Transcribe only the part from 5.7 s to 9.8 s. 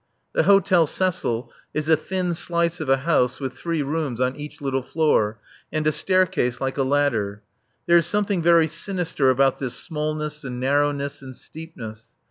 and a staircase like a ladder. There is something very sinister about this